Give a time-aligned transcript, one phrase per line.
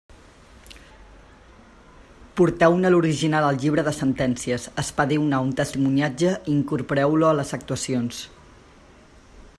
[2.39, 8.27] Porteu-ne l'original al llibre de sentències, expediu-ne un testimoniatge i incorporeu-lo a les actuacions.